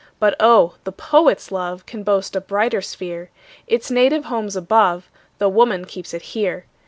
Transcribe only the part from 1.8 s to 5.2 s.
Can boast a brighter sphere; Its native home's above,